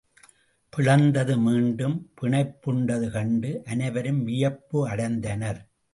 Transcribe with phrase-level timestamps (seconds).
[0.73, 5.61] பிளந்தது மீண்டும் பிணைப்புண்டது கண்டு அனைவரும் வியப்பு அடைந்தனர்.